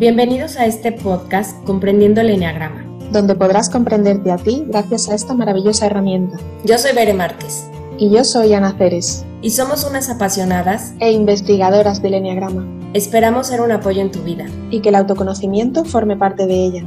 [0.00, 5.34] Bienvenidos a este podcast Comprendiendo el Enneagrama, donde podrás comprenderte a ti gracias a esta
[5.34, 6.38] maravillosa herramienta.
[6.64, 7.68] Yo soy Bere Márquez.
[7.98, 9.26] Y yo soy Ana Ceres.
[9.42, 12.66] Y somos unas apasionadas e investigadoras del Enneagrama.
[12.94, 14.46] Esperamos ser un apoyo en tu vida.
[14.70, 16.84] Y que el autoconocimiento forme parte de ella.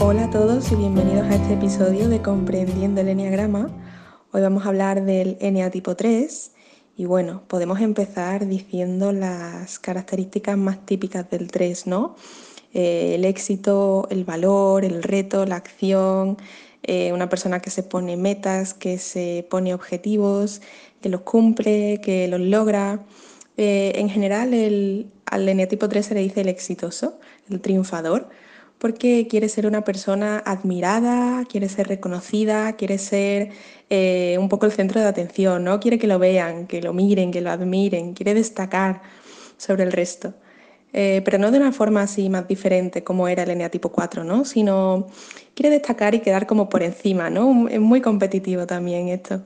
[0.00, 3.68] Hola a todos y bienvenidos a este episodio de Comprendiendo el Enneagrama.
[4.32, 6.53] Hoy vamos a hablar del Enneatipo 3
[6.96, 12.16] y bueno, podemos empezar diciendo las características más típicas del 3, ¿no?
[12.72, 16.36] Eh, el éxito, el valor, el reto, la acción,
[16.82, 20.60] eh, una persona que se pone metas, que se pone objetivos,
[21.00, 23.04] que los cumple, que los logra.
[23.56, 27.18] Eh, en general, el, al eneatipo 3 se le dice el exitoso,
[27.50, 28.28] el triunfador
[28.78, 33.50] porque quiere ser una persona admirada, quiere ser reconocida, quiere ser
[33.90, 35.80] eh, un poco el centro de atención, ¿no?
[35.80, 39.02] Quiere que lo vean, que lo miren, que lo admiren, quiere destacar
[39.56, 40.34] sobre el resto.
[40.92, 44.44] Eh, pero no de una forma así más diferente como era el eneatipo 4, ¿no?
[44.44, 45.08] Sino
[45.54, 47.68] quiere destacar y quedar como por encima, ¿no?
[47.68, 49.44] Es muy competitivo también esto.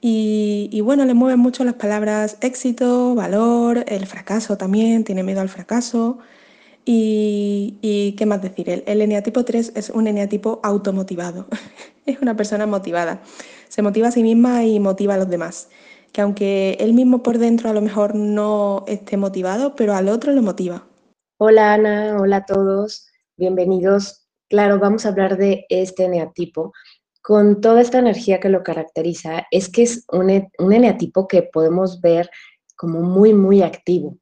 [0.00, 5.40] Y, y, bueno, le mueven mucho las palabras éxito, valor, el fracaso también, tiene miedo
[5.40, 6.18] al fracaso,
[6.84, 11.46] y, qué más decir, el, el, eneatipo 3 es un eneatipo automotivado,
[12.06, 13.22] es una persona motivada,
[13.68, 15.70] se motiva a sí misma y motiva a los demás,
[16.12, 20.32] que aunque él mismo por dentro a lo mejor no esté motivado, pero al otro
[20.32, 20.86] lo motiva.
[21.38, 24.26] Hola Ana, hola a todos, bienvenidos.
[24.48, 26.72] Claro, vamos a hablar de este eneatipo.
[27.22, 32.00] Con toda esta energía que lo caracteriza, es que es un, un eneatipo que podemos
[32.02, 32.28] ver
[32.76, 34.18] como muy, muy activo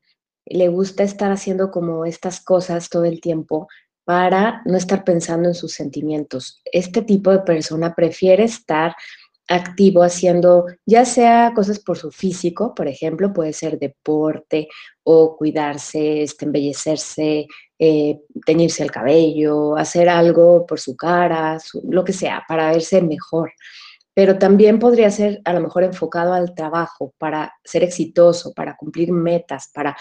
[0.53, 3.69] le gusta estar haciendo como estas cosas todo el tiempo
[4.05, 6.61] para no estar pensando en sus sentimientos.
[6.64, 8.95] Este tipo de persona prefiere estar
[9.48, 14.69] activo haciendo ya sea cosas por su físico, por ejemplo, puede ser deporte
[15.03, 17.46] o cuidarse, este, embellecerse,
[17.79, 23.52] eh, teñirse el cabello, hacer algo por su cara, lo que sea, para verse mejor.
[24.14, 29.11] Pero también podría ser a lo mejor enfocado al trabajo, para ser exitoso, para cumplir
[29.11, 29.96] metas, para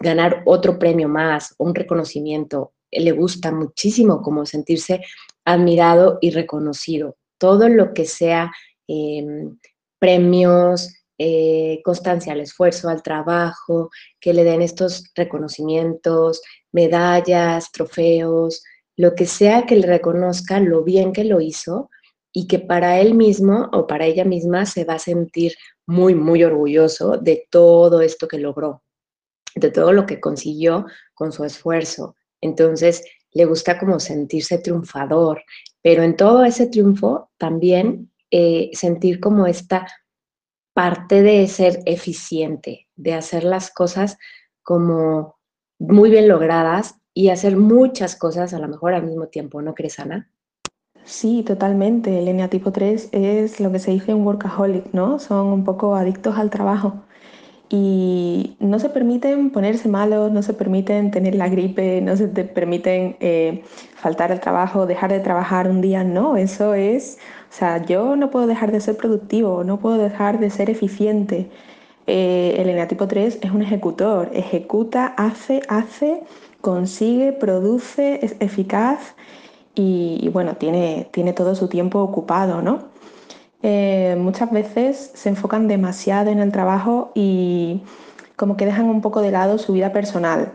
[0.00, 2.72] ganar otro premio más, un reconocimiento.
[2.90, 5.02] Le gusta muchísimo como sentirse
[5.44, 7.16] admirado y reconocido.
[7.38, 8.50] Todo lo que sea
[8.88, 9.58] em,
[9.98, 16.40] premios, eh, constancia al esfuerzo, al trabajo, que le den estos reconocimientos,
[16.72, 18.64] medallas, trofeos,
[18.96, 21.90] lo que sea que le reconozca lo bien que lo hizo
[22.32, 25.54] y que para él mismo o para ella misma se va a sentir
[25.86, 28.82] muy, muy orgulloso de todo esto que logró
[29.60, 32.16] de todo lo que consiguió con su esfuerzo.
[32.40, 35.42] Entonces, le gusta como sentirse triunfador,
[35.82, 39.86] pero en todo ese triunfo también eh, sentir como esta
[40.72, 44.18] parte de ser eficiente, de hacer las cosas
[44.62, 45.36] como
[45.78, 49.98] muy bien logradas y hacer muchas cosas a lo mejor al mismo tiempo, ¿no crees,
[49.98, 50.30] Ana?
[51.04, 52.18] Sí, totalmente.
[52.18, 55.18] El eneatipo 3 es lo que se dice un workaholic, ¿no?
[55.18, 57.02] Son un poco adictos al trabajo
[57.72, 62.44] y no se permiten ponerse malos, no se permiten tener la gripe, no se te
[62.44, 63.62] permiten eh,
[63.94, 68.30] faltar al trabajo, dejar de trabajar un día, no, eso es, o sea, yo no
[68.30, 71.48] puedo dejar de ser productivo, no puedo dejar de ser eficiente.
[72.08, 76.22] Eh, el eneatipo 3 es un ejecutor, ejecuta, hace, hace,
[76.60, 79.14] consigue, produce, es eficaz
[79.76, 82.89] y, y bueno, tiene, tiene todo su tiempo ocupado, ¿no?
[83.62, 87.82] Eh, muchas veces se enfocan demasiado en el trabajo y
[88.36, 90.52] como que dejan un poco de lado su vida personal.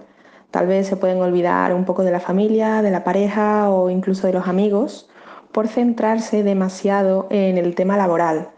[0.51, 4.27] Tal vez se pueden olvidar un poco de la familia, de la pareja o incluso
[4.27, 5.09] de los amigos
[5.51, 8.49] por centrarse demasiado en el tema laboral.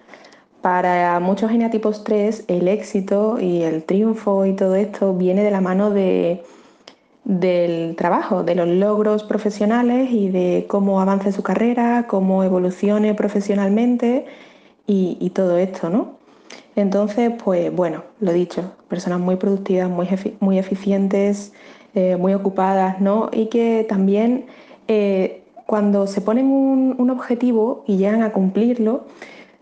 [0.62, 5.62] Para muchos geneatipos 3, el éxito y el triunfo y todo esto viene de la
[5.62, 6.44] mano de,
[7.28, 14.26] del trabajo, de los logros profesionales y de cómo avance su carrera, cómo evolucione profesionalmente
[14.88, 16.18] y, todo esto, ¿no?
[16.78, 20.08] Entonces, pues bueno, lo dicho, personas muy productivas, muy,
[20.40, 21.52] muy eficientes,
[21.96, 23.30] eh, muy ocupadas, ¿no?
[23.34, 24.46] Y que también
[24.88, 29.06] eh, cuando se ponen un, un objetivo y llegan a cumplirlo,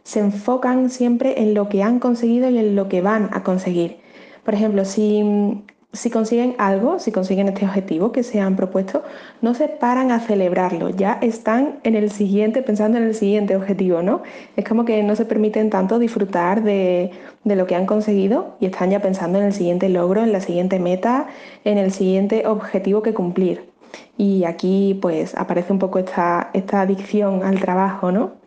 [0.03, 3.97] se enfocan siempre en lo que han conseguido y en lo que van a conseguir.
[4.43, 5.63] Por ejemplo, si
[5.95, 9.03] si consiguen algo, si consiguen este objetivo que se han propuesto,
[9.41, 14.01] no se paran a celebrarlo, ya están en el siguiente, pensando en el siguiente objetivo,
[14.01, 14.21] ¿no?
[14.55, 17.11] Es como que no se permiten tanto disfrutar de,
[17.43, 20.79] lo que han conseguido y están ya pensando en el siguiente logro, en la siguiente
[20.79, 21.27] meta,
[21.63, 23.69] en el siguiente objetivo que cumplir.
[24.17, 28.44] Y aquí pues aparece un poco esta, esta adicción al trabajo, ¿no?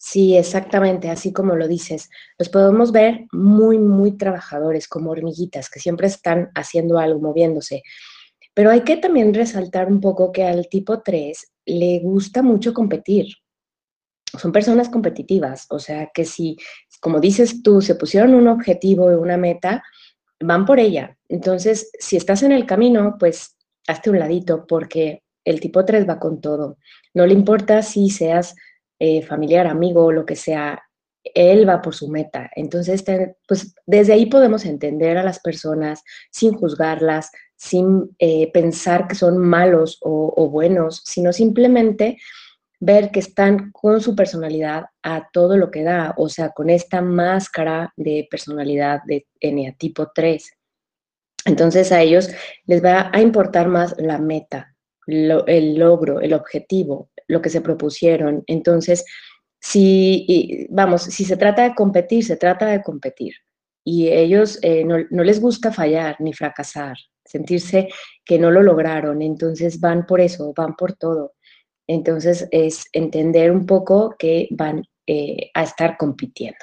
[0.00, 2.08] Sí, exactamente, así como lo dices.
[2.38, 7.82] Los podemos ver muy, muy trabajadores, como hormiguitas, que siempre están haciendo algo, moviéndose.
[8.54, 13.26] Pero hay que también resaltar un poco que al tipo 3 le gusta mucho competir.
[14.38, 16.56] Son personas competitivas, o sea que si,
[17.00, 19.82] como dices tú, se pusieron un objetivo y una meta,
[20.38, 21.16] van por ella.
[21.28, 23.56] Entonces, si estás en el camino, pues
[23.88, 26.76] hazte un ladito porque el tipo 3 va con todo.
[27.14, 28.54] No le importa si seas
[28.98, 30.82] eh, familiar, amigo lo que sea,
[31.34, 32.50] él va por su meta.
[32.54, 33.04] Entonces,
[33.46, 39.38] pues desde ahí podemos entender a las personas sin juzgarlas, sin eh, pensar que son
[39.38, 42.18] malos o, buenos, sino simplemente
[42.80, 47.00] ver que están con su personalidad a todo lo que da, o sea, con esta
[47.00, 50.52] máscara de personalidad de eneatipo 3.
[51.44, 52.30] Entonces a ellos
[52.66, 54.76] les va a importar más la meta,
[55.08, 58.44] el logro, el objetivo, lo que se propusieron.
[58.46, 59.04] Entonces,
[59.60, 63.34] si, vamos, si se trata de competir, se trata de competir.
[63.84, 67.88] Y ellos eh, no, no, les gusta fallar ni fracasar, sentirse
[68.24, 69.22] que no lo lograron.
[69.22, 71.32] Entonces van por eso, van por todo.
[71.86, 76.58] Entonces es entender un poco que van eh, a estar compitiendo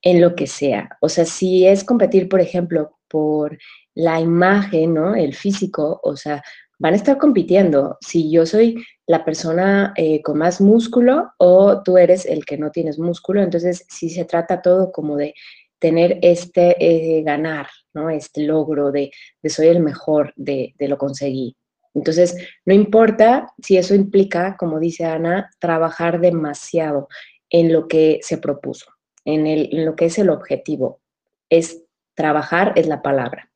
[0.00, 0.96] en lo que sea.
[1.00, 3.58] O sea, si es competir, por ejemplo, por
[3.94, 5.14] la imagen, ¿no?
[5.14, 6.42] El físico, o sea,
[6.82, 7.96] van a estar compitiendo.
[8.00, 12.72] Si yo soy la persona eh, con más músculo o tú eres el que no
[12.72, 15.32] tienes músculo, entonces si se trata todo como de
[15.78, 18.10] tener este eh, ganar, ¿no?
[18.10, 19.12] Este logro de,
[19.44, 21.56] soy el mejor, de, lo conseguí.
[21.94, 27.06] Entonces, no importa si eso implica, como dice Ana, trabajar demasiado
[27.48, 28.86] en lo que se propuso,
[29.24, 31.00] en, en lo que es el objetivo.
[31.48, 31.84] Es
[32.14, 33.51] trabajar, es la palabra.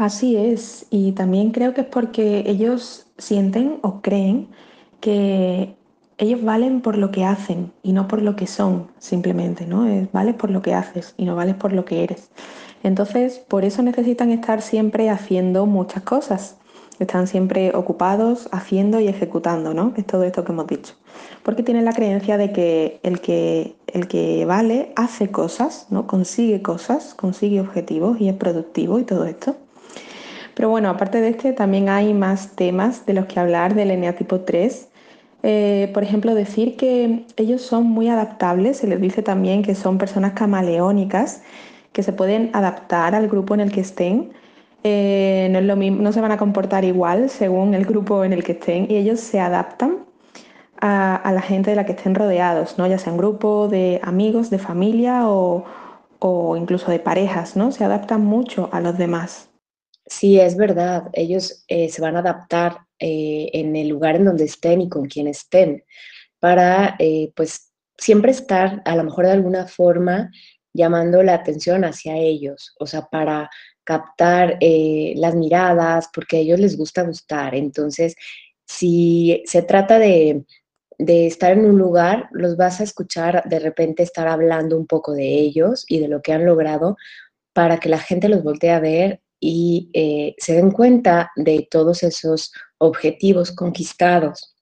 [0.00, 4.48] Así es, y también creo que es porque ellos sienten o creen
[4.98, 5.76] que
[6.16, 9.86] ellos valen por lo que hacen y no por lo que son, simplemente, ¿no?
[9.86, 12.30] Es, vales por lo que haces y no vales por lo que eres.
[12.82, 16.56] Entonces, por eso necesitan estar siempre haciendo muchas cosas.
[16.98, 19.92] Están siempre ocupados, haciendo y ejecutando, ¿no?
[19.98, 20.94] Es todo esto que hemos dicho.
[21.42, 26.06] Porque tienen la creencia de que el que, el que vale hace cosas, ¿no?
[26.06, 29.56] Consigue cosas, consigue objetivos y es productivo y todo esto.
[30.54, 34.40] Pero bueno, aparte de este, también hay más temas de los que hablar del eneatipo
[34.40, 34.88] 3.
[35.42, 39.98] Eh, por ejemplo, decir que ellos son muy adaptables, se les dice también que son
[39.98, 41.42] personas camaleónicas,
[41.92, 44.32] que se pueden adaptar al grupo en el que estén.
[44.84, 48.32] Eh, no, es lo mismo, no se van a comportar igual según el grupo en
[48.32, 49.98] el que estén y ellos se adaptan
[50.80, 52.86] a, la gente de la que estén rodeados, ¿no?
[52.86, 55.64] ya sea en grupo de amigos, de familia o,
[56.18, 57.72] o incluso de parejas, ¿no?
[57.72, 59.49] se adaptan mucho a los demás.
[60.10, 61.04] Sí, es verdad.
[61.12, 65.06] Ellos eh, se van a adaptar eh, en el lugar en donde estén y con
[65.06, 65.84] quien estén
[66.40, 70.30] para, eh, pues, siempre estar, a lo mejor de alguna forma,
[70.74, 73.50] llamando la atención hacia ellos, o sea, para
[73.84, 77.54] captar las miradas, porque a ellos les gusta gustar.
[77.54, 78.14] Entonces,
[78.66, 80.44] si se trata de,
[80.98, 85.12] de estar en un lugar, los vas a escuchar de repente estar hablando un poco
[85.12, 86.96] de ellos y de lo que han logrado
[87.52, 92.02] para que la gente los voltee a ver y eh, se den cuenta de todos
[92.02, 94.54] esos objetivos conquistados.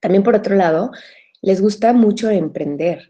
[0.00, 0.90] También por otro lado,
[1.40, 3.08] les gusta mucho emprender.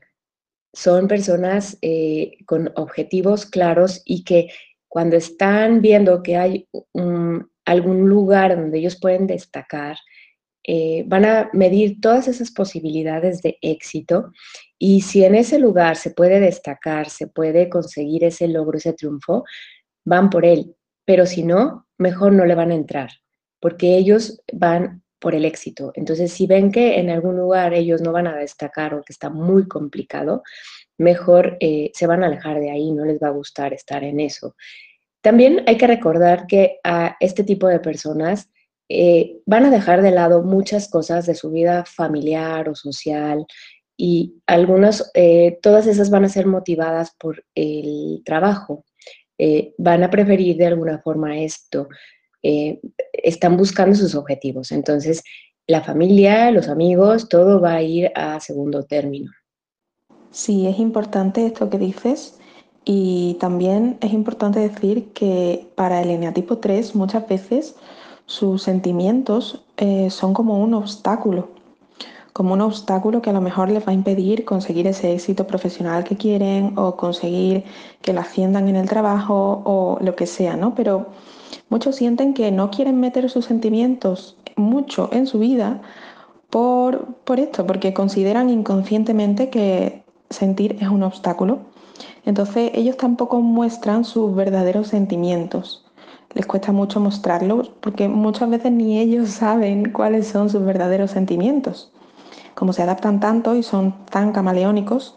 [0.72, 4.48] Son personas eh, con objetivos claros y que
[4.86, 6.68] cuando están viendo que hay
[7.64, 9.96] algún lugar donde ellos pueden destacar,
[10.64, 14.30] eh, van a medir todas esas posibilidades de éxito
[14.78, 19.44] y si en ese lugar se puede destacar, se puede conseguir ese logro, ese triunfo,
[20.04, 23.10] van por él, pero si no, mejor no le van a entrar,
[23.60, 25.92] porque ellos van por el éxito.
[25.94, 29.28] Entonces, si ven que en algún lugar ellos no van a destacar o que está
[29.28, 30.42] muy complicado,
[30.98, 34.20] mejor eh, se van a alejar de ahí, no les va a gustar estar en
[34.20, 34.56] eso.
[35.20, 38.48] También hay que recordar que a este tipo de personas
[38.88, 43.46] eh, van a dejar de lado muchas cosas de su vida familiar o social
[43.96, 48.84] y algunas, eh, todas esas van a ser motivadas por el trabajo.
[49.42, 51.88] Eh, van a preferir de alguna forma esto,
[52.42, 52.78] eh,
[53.10, 54.70] están buscando sus objetivos.
[54.70, 55.22] Entonces,
[55.66, 59.30] la familia, los amigos, todo va a ir a segundo término.
[60.30, 62.38] Sí, es importante esto que dices
[62.84, 67.76] y también es importante decir que para el eneatipo 3 muchas veces
[68.26, 71.48] sus sentimientos eh, son como un obstáculo
[72.32, 76.04] como un obstáculo que a lo mejor les va a impedir conseguir ese éxito profesional
[76.04, 77.64] que quieren o conseguir
[78.02, 80.74] que la asciendan en el trabajo o lo que sea, ¿no?
[80.74, 81.06] Pero
[81.68, 85.80] muchos sienten que no quieren meter sus sentimientos mucho en su vida
[86.50, 91.58] por, por esto, porque consideran inconscientemente que sentir es un obstáculo.
[92.24, 95.84] Entonces ellos tampoco muestran sus verdaderos sentimientos.
[96.34, 101.92] les cuesta mucho mostrarlo porque muchas veces ni ellos saben cuáles son sus verdaderos sentimientos.
[102.60, 105.16] Como se adaptan tanto y son tan camaleónicos,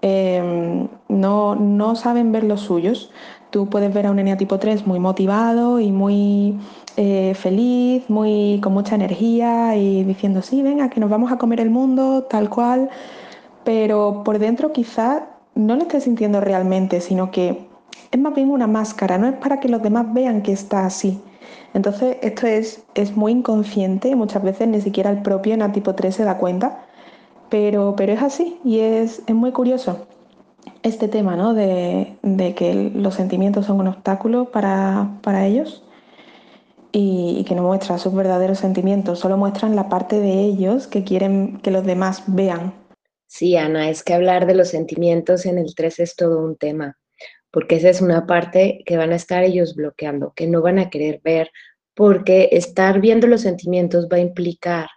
[0.00, 3.10] em, no, no saben ver los suyos.
[3.50, 6.58] Tú puedes ver a un eneatipo 3 muy motivado y muy
[6.96, 11.60] eh, feliz, muy con mucha energía y diciendo, sí, venga, que nos vamos a comer
[11.60, 12.88] el mundo, tal cual,
[13.64, 17.68] pero por dentro quizás no lo esté sintiendo realmente, sino que
[18.10, 21.20] es más bien una máscara, no es para que los demás vean que está así.
[21.74, 26.24] Entonces esto es, es muy inconsciente muchas veces ni siquiera el propio enatipo 3 se
[26.24, 26.84] da cuenta,
[27.50, 30.06] pero, pero es así y es, es muy curioso
[30.82, 31.54] este tema ¿no?
[31.54, 35.82] de, de, que los sentimientos son un obstáculo para, para ellos
[36.92, 41.58] y, que no muestra sus verdaderos sentimientos, solo muestran la parte de ellos que quieren
[41.58, 42.74] que los demás vean.
[43.26, 46.96] Sí, Ana, es que hablar de los sentimientos en el 3 es todo un tema,
[47.50, 50.90] porque esa es una parte que van a estar ellos bloqueando, que no van a
[50.90, 51.50] querer ver,
[51.94, 54.88] porque estar viendo los sentimientos va a implicar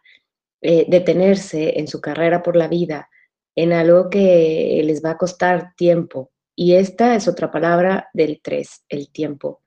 [0.61, 3.09] eh, detenerse en su carrera por la vida
[3.55, 6.31] en algo que les va a costar tiempo.
[6.55, 9.61] Y esta es otra palabra del 3, el tiempo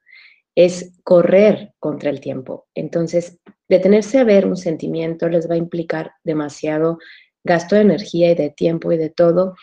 [0.55, 2.67] es correr contra el tiempo.
[2.75, 3.39] Entonces,
[3.69, 6.99] detenerse a ver un sentimiento les va a implicar demasiado
[7.43, 9.55] gasto de energía y de tiempo y de todo,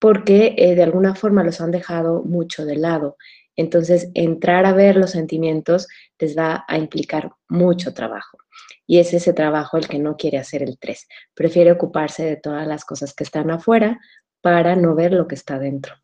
[0.00, 3.16] porque eh, de alguna forma los han dejado mucho de lado.
[3.54, 5.86] Entonces, entrar a ver los sentimientos
[6.18, 8.38] les va a implicar mucho trabajo.
[8.86, 11.06] Y es ese trabajo el que no quiere hacer el 3.
[11.34, 14.00] Prefiere ocuparse de todas las cosas que están afuera
[14.40, 15.94] para no ver lo que está dentro.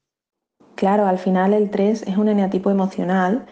[0.74, 3.46] Claro, al final el 3 es un eneatipo emocional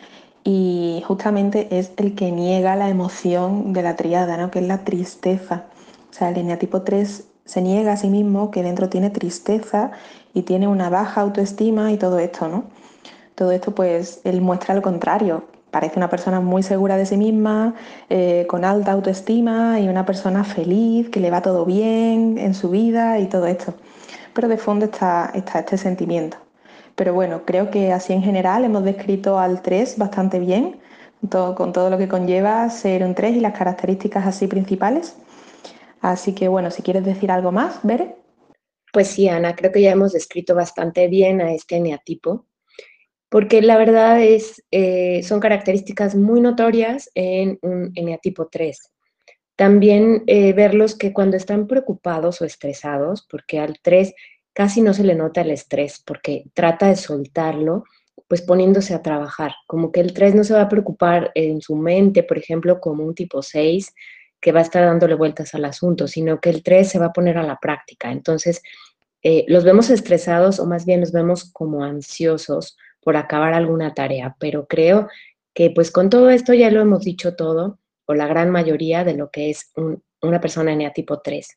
[0.45, 4.51] y justamente es el que niega la emoción de la triada, ¿no?
[4.51, 5.65] que es la tristeza.
[6.11, 9.93] O sea, el eneatipo 3 se niega a sí mismo que dentro tiene tristeza
[10.35, 12.65] y tiene una baja autoestima y todo esto, ¿no?
[13.35, 15.45] Todo esto pues él muestra lo contrario.
[15.71, 17.75] Parece una persona muy segura de sí misma,
[18.09, 22.71] eh, con alta autoestima y una persona feliz, que le va todo bien en su
[22.71, 23.75] vida y todo esto.
[24.35, 26.37] Pero de fondo está, este sentimiento.
[26.95, 30.77] Pero bueno, creo que así en general hemos descrito al 3 bastante bien,
[31.31, 35.17] con todo lo que conlleva ser un 3 y las características así principales.
[36.01, 38.24] Así que bueno, si quieres decir algo más, Bere.
[38.95, 42.47] Pues sí, Ana, creo que ya hemos descrito bastante bien a este eneatipo,
[43.29, 48.93] porque la verdad es, eh, son características muy notorias en un eneatipo 3.
[49.57, 54.15] También eh, verlos que cuando están preocupados o estresados, porque al 3
[54.53, 57.83] casi no se le nota el estrés porque trata de soltarlo,
[58.29, 59.55] pues poniéndose a trabajar.
[59.67, 63.03] Como que el 3 no se va a preocupar en su mente, por ejemplo, como
[63.03, 63.93] un tipo 6
[64.41, 67.13] que va a estar dándole vueltas al asunto, sino que el 3 se va a
[67.13, 68.13] poner a la práctica.
[68.13, 68.61] Entonces,
[69.25, 74.37] eh, los vemos estresados o más bien los vemos como ansiosos por acabar alguna tarea,
[74.39, 75.09] pero creo
[75.55, 79.15] que pues con todo esto ya lo hemos dicho todo, o la gran mayoría de
[79.15, 79.73] lo que es
[80.21, 81.49] una persona en tipo 3.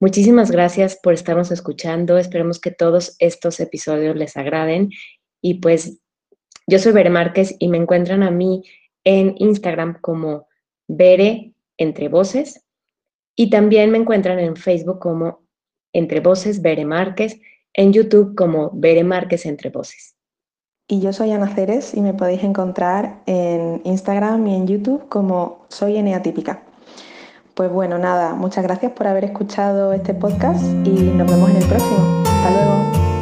[0.00, 2.18] Muchísimas gracias por estarnos escuchando.
[2.18, 4.90] Esperemos que todos estos episodios les agraden.
[5.40, 6.00] Y pues
[6.66, 8.62] yo soy Bere Márquez y me encuentran a mí
[9.04, 10.46] en Instagram como
[10.86, 12.64] Bere Entre Voces.
[13.36, 15.43] Y también me encuentran en Facebook como
[15.94, 17.40] Entre Voces Bere Márquez,
[17.72, 20.14] en YouTube como Bere Márquez Entre Voces.
[20.86, 25.64] Y yo soy Ana Ceres y me podéis encontrar en Instagram y en YouTube como
[25.70, 26.62] Soy Eneatípica.
[27.54, 31.66] Pues bueno, nada, muchas gracias por haber escuchado este podcast y nos vemos en el
[31.66, 32.22] próximo.
[32.26, 33.13] Hasta luego.